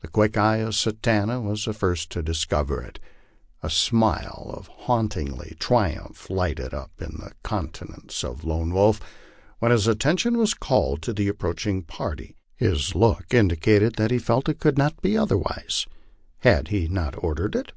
[0.00, 2.98] The quick eye of Satanta was the first to discover it.
[3.62, 8.98] A smile of haughty triumph lighted up the coun tenance of Lone Wolf
[9.60, 14.48] when his attention was called to the approaching party, his look indicating that he felt
[14.48, 15.86] it could not be otherwise:
[16.38, 17.70] had he not ordered it?